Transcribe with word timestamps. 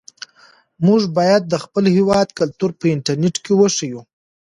موږ 0.85 1.01
باید 1.17 1.43
د 1.47 1.55
خپل 1.63 1.83
هېواد 1.97 2.27
کلتور 2.39 2.71
په 2.79 2.85
انټرنيټ 2.95 3.35
کې 3.43 3.53
وښیو. 3.55 4.01